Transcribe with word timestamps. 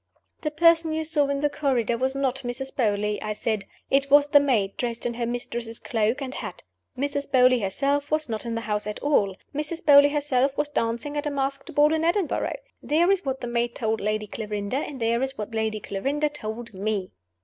"The 0.41 0.49
person 0.49 0.93
you 0.93 1.03
saw 1.03 1.27
in 1.27 1.41
the 1.41 1.49
corridor 1.51 1.95
was 1.95 2.15
not 2.15 2.37
Mrs. 2.37 2.73
Beauly," 2.75 3.19
I 3.21 3.33
said. 3.33 3.65
"It 3.91 4.09
was 4.09 4.25
the 4.29 4.39
maid, 4.39 4.75
dressed 4.75 5.05
in 5.05 5.13
her 5.13 5.27
mistress's 5.27 5.77
cloak 5.77 6.23
and 6.23 6.33
hat. 6.33 6.63
Mrs. 6.97 7.31
Beauly 7.31 7.59
herself 7.61 8.09
was 8.09 8.27
not 8.27 8.43
in 8.43 8.55
the 8.55 8.61
house 8.61 8.87
at 8.87 8.99
all. 9.01 9.35
Mrs. 9.53 9.85
Beauly 9.85 10.09
herself 10.11 10.57
was 10.57 10.69
dancing 10.69 11.17
at 11.17 11.27
a 11.27 11.29
masked 11.29 11.75
ball 11.75 11.93
in 11.93 12.03
Edinburgh. 12.03 12.57
There 12.81 13.11
is 13.11 13.23
what 13.25 13.41
the 13.41 13.47
maid 13.47 13.75
told 13.75 14.01
Lady 14.01 14.25
Clarinda; 14.25 14.77
and 14.77 14.99
there 14.99 15.21
is 15.21 15.37
what 15.37 15.53
Lady 15.53 15.79
Clarinda 15.79 16.29
told 16.29 16.71
_me. 16.71 17.11